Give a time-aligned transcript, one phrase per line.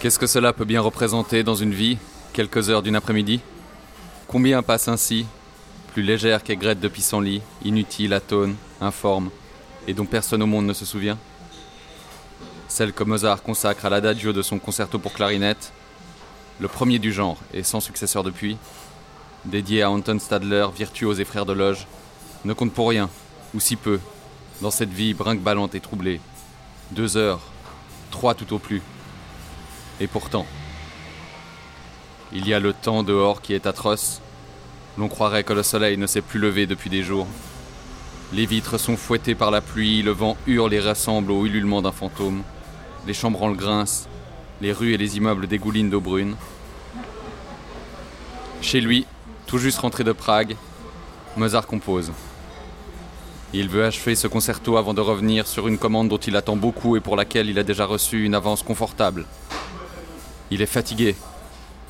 [0.00, 1.98] Qu'est-ce que cela peut bien représenter dans une vie,
[2.32, 3.40] quelques heures d'une après-midi
[4.28, 5.26] Combien passent ainsi,
[5.92, 9.30] plus légères qu'aigrettes de pissenlit, inutiles, atones, informes,
[9.88, 11.18] et dont personne au monde ne se souvient
[12.68, 15.72] Celle que Mozart consacre à l'adagio de son concerto pour clarinette,
[16.60, 18.56] le premier du genre et sans successeur depuis,
[19.46, 21.88] dédié à Anton Stadler, virtuose et frère de loge,
[22.44, 23.10] ne compte pour rien,
[23.52, 23.98] ou si peu,
[24.62, 26.20] dans cette vie brinque-ballante et troublée.
[26.92, 27.40] Deux heures,
[28.12, 28.80] trois tout au plus.
[30.00, 30.46] Et pourtant,
[32.32, 34.20] il y a le temps dehors qui est atroce.
[34.96, 37.26] L'on croirait que le soleil ne s'est plus levé depuis des jours.
[38.32, 41.92] Les vitres sont fouettées par la pluie, le vent hurle et ressemble au ululement d'un
[41.92, 42.42] fantôme.
[43.06, 44.06] Les chambranles grincent,
[44.60, 46.36] les rues et les immeubles dégoulinent d'eau brune.
[48.60, 49.06] Chez lui,
[49.46, 50.56] tout juste rentré de Prague,
[51.36, 52.12] Mozart compose.
[53.54, 56.96] Il veut achever ce concerto avant de revenir sur une commande dont il attend beaucoup
[56.96, 59.24] et pour laquelle il a déjà reçu une avance confortable.
[60.50, 61.14] Il est fatigué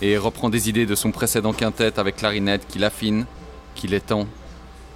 [0.00, 3.26] et reprend des idées de son précédent quintet avec clarinette qu'il affine,
[3.74, 4.26] qu'il étend,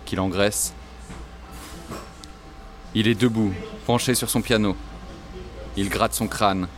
[0.05, 0.74] qu'il engraisse.
[2.94, 3.52] Il est debout,
[3.86, 4.77] penché sur son piano.
[5.77, 6.68] Il gratte son crâne.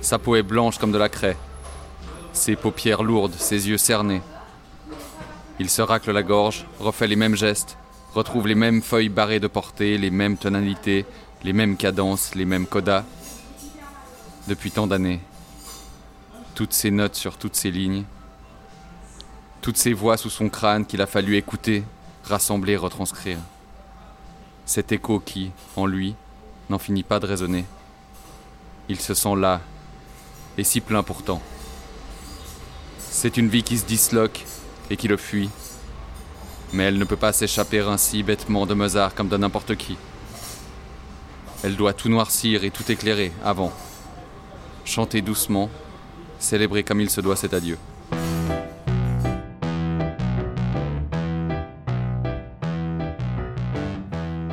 [0.00, 1.36] Sa peau est blanche comme de la craie.
[2.32, 4.22] Ses paupières lourdes, ses yeux cernés.
[5.58, 7.78] Il se racle la gorge, refait les mêmes gestes,
[8.14, 11.06] retrouve les mêmes feuilles barrées de portée, les mêmes tonalités,
[11.42, 13.04] les mêmes cadences, les mêmes codas.
[14.48, 15.20] Depuis tant d'années,
[16.56, 18.04] toutes ces notes sur toutes ces lignes,
[19.60, 21.84] toutes ces voix sous son crâne qu'il a fallu écouter,
[22.24, 23.38] rassembler, retranscrire.
[24.64, 26.14] Cet écho qui, en lui,
[26.70, 27.66] n'en finit pas de résonner.
[28.88, 29.60] Il se sent là,
[30.56, 31.42] et si plein pourtant.
[32.98, 34.42] C'est une vie qui se disloque
[34.88, 35.50] et qui le fuit,
[36.72, 39.98] mais elle ne peut pas s'échapper ainsi bêtement de Mozart comme de n'importe qui.
[41.62, 43.74] Elle doit tout noircir et tout éclairer avant.
[44.86, 45.68] Chanter doucement,
[46.38, 47.76] célébrer comme il se doit cet adieu.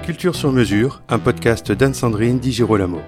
[0.04, 3.00] Culture sur mesure, un podcast d'Anne-Sandrine Di Girolamo.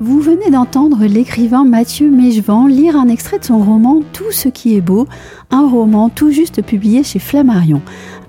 [0.00, 4.74] Vous venez d'entendre l'écrivain Mathieu Mégevant lire un extrait de son roman Tout ce qui
[4.74, 5.06] est beau,
[5.50, 7.80] un roman tout juste publié chez Flammarion.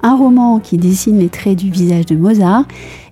[0.03, 2.65] Un roman qui dessine les traits du visage de Mozart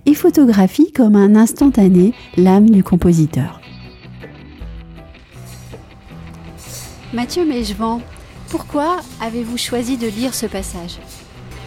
[0.06, 3.60] et photographie comme un instantané l'âme du compositeur.
[7.14, 8.02] Mathieu Mégevant,
[8.50, 10.98] pourquoi avez-vous choisi de lire ce passage?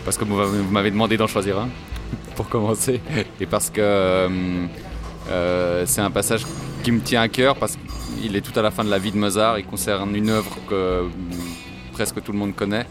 [0.04, 0.36] Parce que vous
[0.70, 1.70] m'avez demandé d'en choisir un,
[2.36, 3.00] pour commencer,
[3.40, 4.68] et parce que euh,
[5.30, 6.42] euh, c'est un passage
[6.84, 7.78] qui me tient à cœur, parce
[8.20, 10.58] qu'il est tout à la fin de la vie de Mozart, il concerne une œuvre
[10.70, 11.10] que mm,
[11.94, 12.86] presque tout le monde connaît,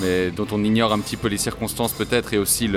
[0.00, 2.68] mais dont on ignore un petit peu les circonstances peut-être, et aussi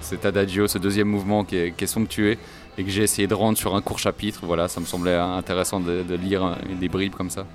[0.00, 2.36] cet adagio, ce deuxième mouvement qui est, somptueux,
[2.78, 4.40] et que j'ai essayé de rendre sur un court chapitre.
[4.42, 7.46] Voilà, ça me semblait intéressant de lire des bribes comme ça.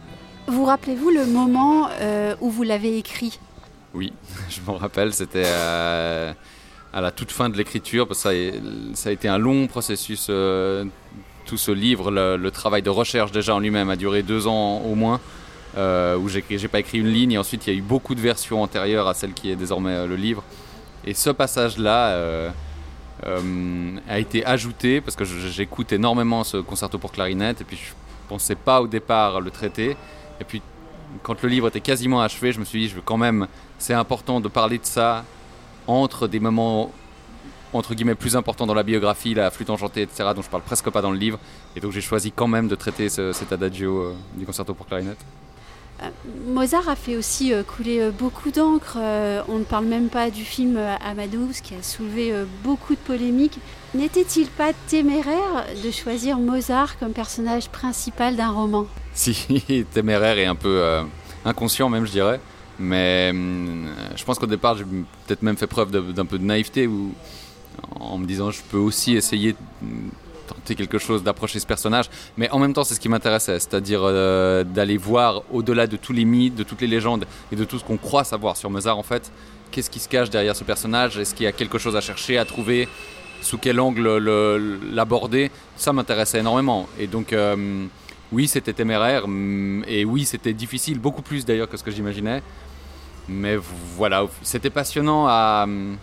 [0.49, 3.39] Vous rappelez-vous le moment euh, où vous l'avez écrit?
[3.93, 4.13] Oui,
[4.49, 6.33] je m'en rappelle, c'était euh,
[6.91, 8.53] à la toute fin de l'écriture, parce que
[8.95, 10.85] ça a, été un long processus, euh,
[11.45, 14.95] tout ce livre, le, travail de recherche déjà en lui-même a duré deux ans au
[14.95, 15.19] moins,
[15.77, 18.63] où j'ai pas écrit une ligne, et ensuite il y a eu beaucoup de versions
[18.63, 20.43] antérieures à celle qui est désormais le livre.
[21.05, 22.51] Et ce passage-là
[23.23, 27.93] a été ajouté, parce que j'écoute énormément ce concerto pour clarinette, et puis je
[28.27, 29.95] pensais pas au départ le traiter.
[30.39, 30.61] Et puis,
[31.23, 33.93] quand le livre était quasiment achevé, je me suis dit, je veux quand même, c'est
[33.93, 35.25] important de parler de ça
[35.87, 36.91] entre des moments
[37.73, 40.89] entre guillemets plus importants dans la biographie, la flûte enchantée, etc., dont je parle presque
[40.89, 41.39] pas dans le livre.
[41.75, 45.19] Et donc j'ai choisi quand même de traiter cet adagio euh, du concerto pour clarinette.
[46.01, 46.09] Euh,
[46.47, 48.97] Mozart a fait aussi euh, couler beaucoup d'encre.
[49.47, 52.33] on ne parle même pas du film Amadeus qui a soulevé
[52.63, 53.59] beaucoup de polémiques.
[53.93, 58.87] N'était-il pas téméraire de choisir Mozart comme personnage principal d'un roman?
[59.13, 61.03] Si, téméraire et un peu euh,
[61.45, 62.39] inconscient même, je dirais.
[62.79, 66.87] Mais hum, je pense qu'au départ, j'ai peut-être même fait preuve d'un peu de naïveté
[66.87, 67.13] ou
[67.99, 69.57] en me disant je peux aussi essayer de
[70.47, 72.09] tenter quelque chose, d'approcher ce personnage.
[72.37, 76.13] Mais en même temps, c'est ce qui m'intéressait, c'est-à-dire euh, d'aller voir au-delà de tous
[76.13, 78.97] les mythes, de toutes les légendes et de tout ce qu'on croit savoir sur Mozart
[78.97, 79.31] en fait.
[79.71, 81.17] Qu'est-ce qui se cache derrière ce personnage?
[81.19, 82.87] Est-ce qu'il y a quelque chose à chercher, à trouver?
[83.41, 84.17] Sous quel angle
[84.93, 85.51] l'aborder?
[85.75, 86.87] Ça m'intéressait énormément.
[86.97, 87.33] Et donc.
[87.33, 87.85] Euh,
[88.31, 92.41] oui, c'était téméraire mm, et oui, c'était difficile, beaucoup plus d'ailleurs que ce que j'imaginais.
[93.27, 93.57] Mais
[93.95, 95.65] voilà, c'était passionnant à.
[95.67, 95.97] Mm,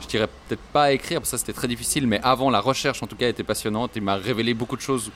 [0.00, 2.60] je dirais peut-être pas à écrire, parce que ça c'était très difficile, mais avant, la
[2.60, 5.10] recherche en tout cas était passionnante et m'a révélé beaucoup de choses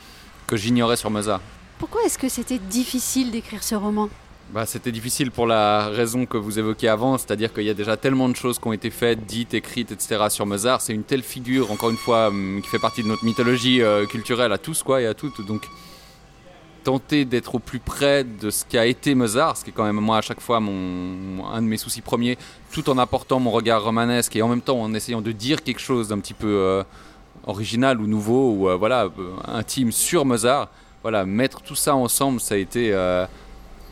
[0.46, 1.40] que j'ignorais sur Mozart.
[1.78, 4.08] Pourquoi est-ce que c'était difficile d'écrire ce roman?
[4.52, 7.96] Bah, C'était difficile pour la raison que vous évoquiez avant, c'est-à-dire qu'il y a déjà
[7.96, 10.26] tellement de choses qui ont été faites, dites, écrites, etc.
[10.28, 10.82] sur Mozart.
[10.82, 14.06] C'est une telle figure, encore une fois, mm, qui fait partie de notre mythologie euh,
[14.06, 15.44] culturelle à tous quoi, et à toutes.
[15.46, 15.66] Donc
[16.84, 19.96] tenter d'être au plus près de ce qu'a été Mozart, ce qui est quand même
[19.96, 22.38] moi à chaque fois mon, un de mes soucis premiers,
[22.70, 25.80] tout en apportant mon regard romanesque et en même temps en essayant de dire quelque
[25.80, 26.84] chose d'un petit peu euh,
[27.46, 29.08] original ou nouveau ou euh, voilà
[29.46, 30.68] intime sur Mozart.
[31.02, 32.94] Voilà, mettre tout ça ensemble, ça a été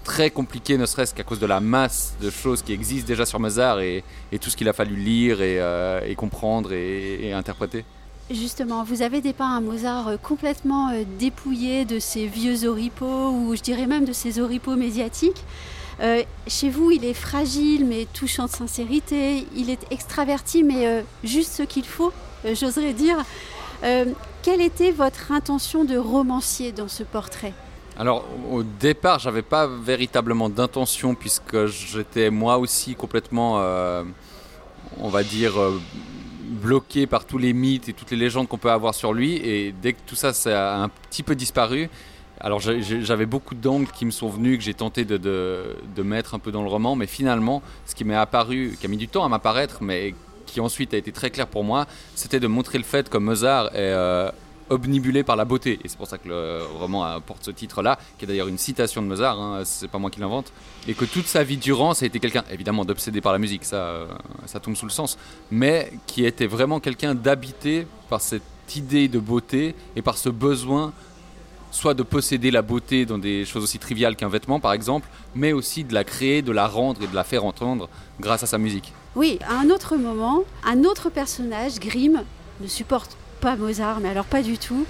[0.03, 3.39] très compliqué, ne serait-ce qu'à cause de la masse de choses qui existent déjà sur
[3.39, 4.03] Mozart et,
[4.41, 7.85] tout ce qu'il a fallu lire et, comprendre et interpréter.
[8.31, 13.55] Justement, vous avez dépeint un Mozart euh, complètement euh, dépouillé de ses vieux oripeaux, ou
[13.57, 15.43] je dirais même de ses oripeaux médiatiques.
[16.01, 19.47] Euh, chez vous, il est fragile mais touchant de sincérité.
[19.55, 22.13] Il est extraverti mais juste ce qu'il faut,
[22.45, 23.19] j'oserais dire.
[24.43, 27.53] quelle était votre intention de romancier dans ce portrait?
[27.99, 33.63] Alors au départ, j'avais pas véritablement d'intention puisque j'étais moi aussi complètement,
[34.99, 35.53] on va dire,
[36.62, 39.37] bloqué par tous les mythes et toutes les légendes qu'on peut avoir sur lui.
[39.37, 41.91] Et dès que tout ça, ça a un petit peu disparu,
[42.41, 46.38] alors j'avais beaucoup d'angles qui me sont venus, que j'ai tenté de, de, mettre un
[46.38, 49.25] peu dans le roman, mais finalement, ce qui m'est apparu, qui a mis du temps
[49.25, 50.14] à m'apparaître, mais
[50.47, 53.67] qui ensuite a été très clair pour moi, c'était de montrer le fait que Mozart
[53.69, 54.31] est, euh,
[54.70, 55.79] obnibulé par la beauté.
[55.85, 59.03] Et c'est pour ça que le roman porte ce titre-là, qui est d'ailleurs une citation
[59.03, 60.53] de Mozart, hein, c'est pas moi qui l'invente.
[60.88, 63.64] Et que toute sa vie durant, ça a été quelqu'un, évidemment, d'obsédé par la musique,
[63.64, 64.06] ça, euh,
[64.47, 65.19] ça tombe sous le sens,
[65.50, 68.43] mais qui était vraiment quelqu'un d'habité par cette
[68.76, 70.93] idée de beauté et par ce besoin
[71.73, 75.53] soit de posséder la beauté dans des choses aussi triviales qu'un vêtement par exemple, mais
[75.53, 77.88] aussi de la créer, de la rendre et de la faire entendre
[78.20, 78.93] grâce à sa musique.
[79.17, 82.23] Oui, à un autre moment, un autre personnage, Grimm,
[82.61, 84.87] ne supporte pas Mozart, mais alors pas du tout.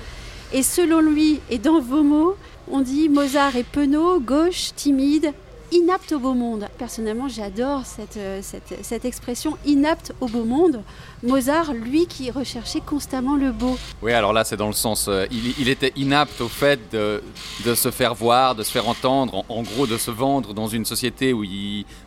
[0.52, 2.36] Et selon lui, et dans vos mots,
[2.70, 5.32] on dit Mozart est penaud, gauche, timide,
[5.72, 6.68] inapte au beau monde.
[6.78, 10.82] Personnellement, j'adore cette, euh, cette, cette, expression inapte au beau monde.
[11.22, 13.76] Mozart, lui qui recherchait constamment le beau.
[14.02, 15.06] Oui, alors là, c'est dans le sens.
[15.08, 17.22] Euh, il, était inapte au fait de,
[17.64, 20.84] de, se faire voir, de se faire entendre, en, gros, de se vendre dans une
[20.84, 21.44] société où,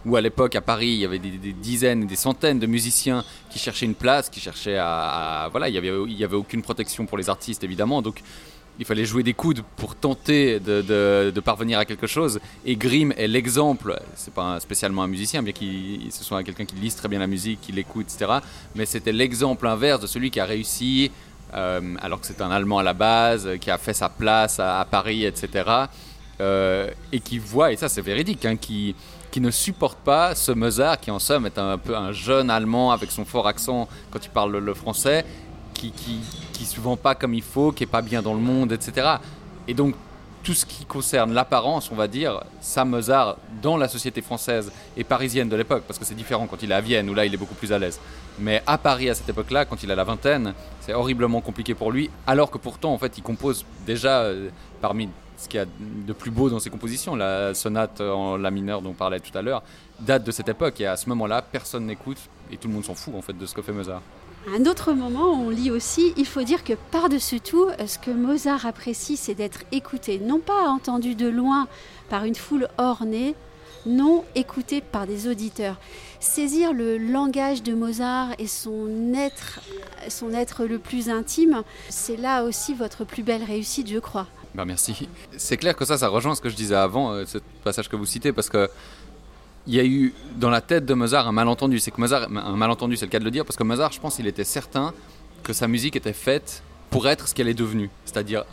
[0.05, 3.57] où à l'époque, à Paris, il y avait des, dizaines des centaines de musiciens qui
[3.57, 5.47] cherchaient une place, qui cherchaient à.
[5.51, 8.01] voilà, il n'y avait, il avait aucune protection pour les artistes, évidemment.
[8.01, 8.21] Donc
[8.79, 12.39] il fallait jouer des coudes pour tenter de, parvenir à quelque chose.
[12.65, 16.75] Et Grimm est l'exemple, c'est pas spécialement un musicien, bien qu'il ce soit quelqu'un qui
[16.75, 18.39] lise très bien la musique, qui l'écoute, etc.
[18.75, 21.11] Mais c'était l'exemple inverse de celui qui a réussi,
[21.53, 24.85] euh, alors que c'est un Allemand à la base, qui a fait sa place à,
[24.89, 25.69] Paris, etc.
[26.41, 28.95] Euh, et qui voit, et ça c'est véridique, hein, qui,
[29.37, 33.11] ne supporte pas ce Mozart, qui en somme est un peu un jeune Allemand avec
[33.11, 35.25] son fort accent quand il parle le français,
[35.73, 35.91] qui,
[36.57, 39.17] qui se vend pas comme il faut, qui est pas bien dans le monde, etc.
[39.67, 39.95] Et donc
[40.45, 45.03] tout ce qui concerne l'apparence, on va dire, Sam Mozart dans la société française et
[45.03, 47.33] parisienne de l'époque, parce que c'est différent quand il est à Vienne, où là il
[47.33, 47.99] est beaucoup plus à l'aise.
[48.37, 51.91] Mais à Paris, à cette époque-là, quand il a la vingtaine, c'est horriblement compliqué pour
[51.91, 54.49] lui, alors que pourtant, en fait, il compose déjà euh,
[54.81, 55.65] parmi ce qu'il y a
[56.07, 59.35] de plus beau dans ses compositions, la sonate en la mineure dont on parlait tout
[59.35, 59.63] à l'heure,
[59.99, 62.17] date de cette époque, et à ce moment-là, personne n'écoute,
[62.51, 64.01] et tout le monde s'en fout, en fait, de ce que fait Mozart.
[64.47, 68.11] À un autre moment, on lit aussi, il faut dire que par-dessus tout, ce que
[68.11, 71.67] Mozart apprécie, c'est d'être écouté, non pas entendu de loin
[72.09, 73.33] par une foule ornée,
[73.87, 75.77] non écouté par des auditeurs.
[76.19, 79.61] Saisir le langage de Mozart et son être,
[80.09, 84.27] son être le plus intime, c'est là aussi votre plus belle réussite, je crois.
[84.53, 85.07] Ben merci.
[85.37, 87.95] C'est clair que ça, ça rejoint ce que je disais avant, euh, ce passage que
[87.95, 88.69] vous citez, parce que
[89.67, 91.79] il y a eu dans la tête de Mozart un malentendu.
[91.79, 93.99] C'est que Mozart, un malentendu, c'est le cas de le dire, parce que Mozart, je
[93.99, 94.93] pense, il était certain
[95.43, 98.45] que sa musique était faite pour être ce qu'elle est devenue, c'est-à-dire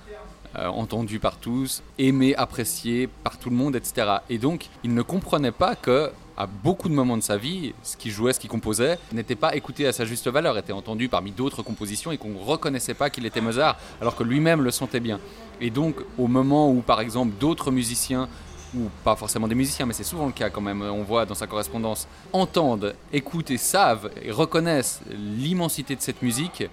[0.59, 4.16] euh, entendue par tous, aimée, appréciée par tout le monde, etc.
[4.28, 7.97] Et donc, il ne comprenait pas que à beaucoup de moments de sa vie, ce
[7.97, 11.31] qu'il jouait, ce qu'il composait, n'était pas écouté à sa juste valeur, était entendu parmi
[11.31, 15.00] d'autres compositions et qu'on ne reconnaissait pas qu'il était Mozart, alors que lui-même le sentait
[15.00, 15.21] bien.
[15.61, 18.28] Et donc, au moment où, par exemple, d'autres musiciens
[18.74, 21.34] ou pas forcément des musiciens, mais c'est souvent le cas quand même, on voit dans
[21.34, 26.64] sa correspondance, entendent, écoutent et savent et reconnaissent l'immensité de cette musique.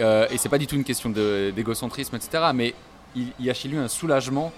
[0.00, 2.44] Euh, et c'est pas du tout une question d'égocentrisme, etc.
[2.54, 2.74] Mais
[3.14, 4.52] il, y a chez lui un soulagement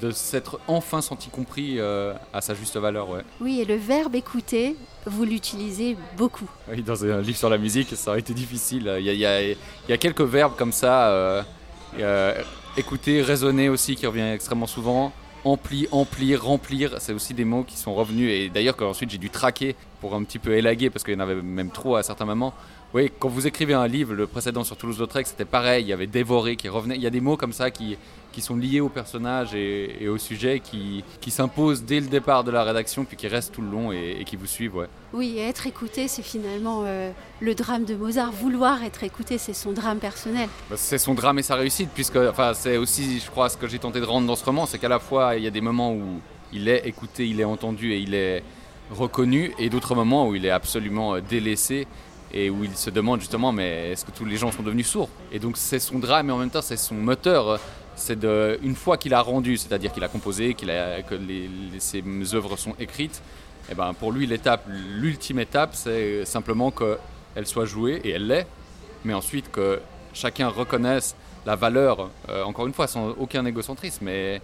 [0.00, 3.10] de s'être enfin senti compris euh, à sa juste valeur.
[3.10, 3.22] Ouais.
[3.40, 6.48] Oui, et le verbe écouter, vous l'utilisez beaucoup.
[6.70, 8.92] Oui, dans un livre sur la musique, ça aurait été difficile.
[8.98, 9.56] Il y a, il
[9.88, 11.08] y a, quelques verbes comme ça.
[11.08, 12.34] Euh,
[12.76, 15.12] écouter, raisonner aussi, qui revient extrêmement souvent
[15.44, 18.30] ampli, emplir, remplir, c'est aussi des mots qui sont revenus.
[18.30, 21.20] Et d'ailleurs qu'ensuite j'ai dû traquer pour un petit peu élaguer parce qu'il y en
[21.20, 22.54] avait même trop à certains moments
[22.92, 26.08] oui, quand vous écrivez un livre, le précédent sur Toulouse-Lautrec, c'était pareil, il y avait
[26.08, 26.96] dévoré qui revenait.
[26.96, 27.96] Il y a des mots comme ça qui,
[28.32, 32.50] qui sont liés au personnage et, au sujet, qui, qui s'imposent dès le départ de
[32.50, 34.74] la rédaction, puis qui restent tout le long et, qui vous suivent.
[34.74, 34.86] Ouais.
[35.12, 38.32] Oui, et être écouté, c'est finalement euh, le drame de Mozart.
[38.32, 40.48] Vouloir être écouté, c'est son drame personnel.
[40.68, 43.68] Bah, c'est son drame et sa réussite, puisque enfin, c'est aussi, je crois, ce que
[43.68, 45.60] j'ai tenté de rendre dans ce roman, c'est qu'à la fois, il y a des
[45.60, 46.20] moments où
[46.52, 48.42] il est écouté, il est entendu et il est
[48.90, 51.86] reconnu, et d'autres moments où il est absolument euh, délaissé
[52.32, 55.08] et où il se demande justement mais est-ce que tous les gens sont devenus sourds?
[55.32, 57.60] Et donc c'est son drame et en même temps c'est son moteur.
[57.96, 58.24] C'est
[58.62, 61.16] une fois qu'il a rendu, c'est-à-dire qu'il a composé, qu'il a, que
[61.78, 62.02] ses
[62.34, 63.20] œuvres sont écrites,
[63.68, 68.26] et eh ben pour lui l'étape, l'ultime étape, c'est simplement qu'elle soit jouée et elle
[68.26, 68.46] l'est,
[69.04, 69.80] mais ensuite que
[70.14, 71.14] chacun reconnaisse
[71.46, 74.40] la valeur, euh, encore une fois sans aucun égocentrisme, mais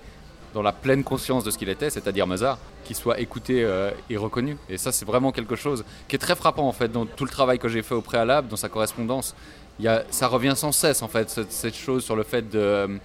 [0.55, 4.17] dans la pleine conscience de ce qu'il était, c'est-à-dire Mozart, qu'il soit écouté euh, et
[4.17, 4.57] reconnu.
[4.69, 7.31] Et ça, c'est vraiment quelque chose qui est très frappant en fait dans tout le
[7.31, 9.35] travail que j'ai fait au préalable, dans sa correspondance.
[10.11, 12.99] Ça revient sans cesse en fait cette, chose sur le fait de euh,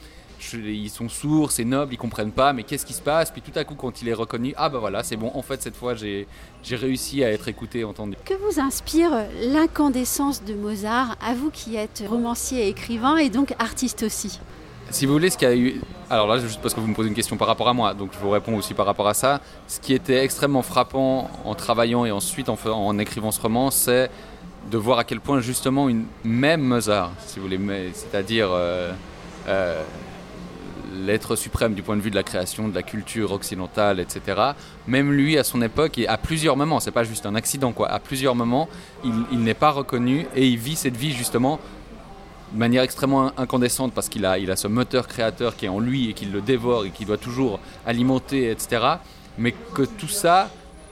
[0.53, 3.31] ils sont sourds, c'est noble, ils comprennent pas, mais qu'est-ce qui se passe?
[3.31, 5.61] Puis tout à coup, quand il est reconnu, ah bah voilà, c'est bon, en fait,
[5.61, 6.27] cette fois, j'ai
[6.71, 8.17] réussi à être écouté, entendu.
[8.25, 13.53] Que vous inspire l'incandescence de Mozart, à vous qui êtes romancier et écrivain, et donc
[13.59, 14.39] artiste aussi?
[14.91, 15.81] Si vous voulez, ce qu'il y a eu.
[16.09, 18.11] Alors là, juste parce que vous me posez une question par rapport à moi, donc
[18.13, 19.41] je vous réponds aussi par rapport à ça.
[19.67, 24.09] Ce qui était extrêmement frappant en travaillant et ensuite en, écrivant ce roman, c'est
[24.69, 27.59] de voir à quel point justement une même Mozart, si vous voulez,
[27.93, 28.91] c'est-à-dire euh,
[29.47, 29.81] euh,
[30.93, 34.39] l'être suprême du point de vue de la création, de la culture occidentale, etc.
[34.87, 37.89] Même lui, à son époque, et à plusieurs moments, c'est pas juste un accident, quoi.
[37.89, 38.69] À plusieurs moments,
[39.03, 41.59] il n'est pas reconnu et il vit cette vie justement
[42.53, 45.79] de manière extrêmement incandescente parce qu'il a, il a ce moteur créateur qui est en
[45.79, 48.85] lui et qu'il le dévore et qu'il doit toujours alimenter, etc.
[49.37, 50.49] Mais que tout ça,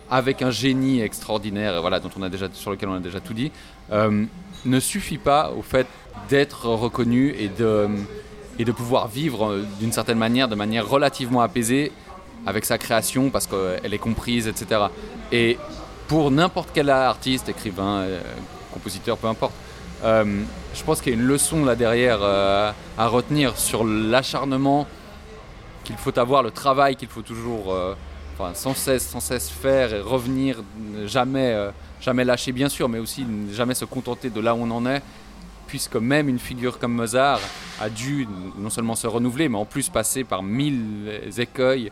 [0.10, 3.34] avec un génie extraordinaire, voilà, dont on a déjà, sur lequel on a déjà tout
[3.34, 3.52] dit,
[3.92, 4.26] euh,
[4.66, 5.88] ne suffit pas au fait
[6.30, 7.88] d'être reconnu et de,
[8.58, 11.92] et de pouvoir vivre euh, d'une certaine manière, de manière relativement apaisée
[12.46, 14.82] avec sa création parce qu'elle est comprise, etc.
[15.32, 15.58] Et
[16.08, 18.22] pour n'importe quel artiste, écrivain, euh,
[18.74, 19.54] compositeur, peu importe,
[20.74, 24.88] je pense qu'il y a une leçon là derrière euh, à retenir sur l'acharnement
[25.84, 27.96] qu'il faut avoir, le travail qu'il faut toujours euh,
[28.54, 30.64] sans, cesse, sans cesse faire et revenir,
[31.06, 31.56] jamais,
[32.00, 35.02] jamais lâcher bien sûr, mais aussi jamais se contenter de là où on en est,
[35.68, 37.42] puisque même une figure comme Mozart
[37.82, 41.92] a dû non seulement se renouveler, mais en plus passer par mille écueils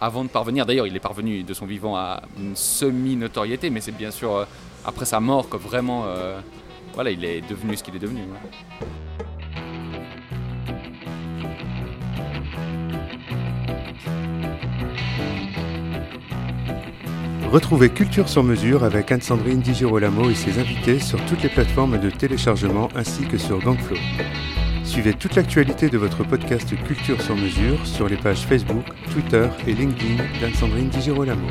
[0.00, 0.64] avant de parvenir.
[0.64, 4.46] D'ailleurs, il est parvenu de son vivant à une semi-notoriété, mais c'est bien sûr
[4.86, 6.06] après sa mort que vraiment
[6.94, 8.22] voilà, il est devenu ce qu'il est devenu.
[17.50, 21.98] Retrouvez Culture sur mesure avec Anne-Sandrine Di Girolamo et ses invités sur toutes les plateformes
[21.98, 23.96] de téléchargement ainsi que sur Gangflow.
[24.82, 29.72] Suivez toute l'actualité de votre podcast Culture sur mesure sur les pages Facebook, Twitter et
[29.72, 31.46] LinkedIn d'Anne-Sandrine Di Girolamo.